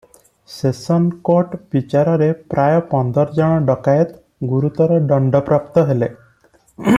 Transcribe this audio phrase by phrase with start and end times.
[0.51, 6.11] Session court ବିଚାରରେ ପ୍ରାୟ ପନ୍ଦର ଜଣ ଡକାଏତ ଗୁରୁତର ଦଣ୍ଡ ପ୍ରାପ୍ତ ହେଲେ।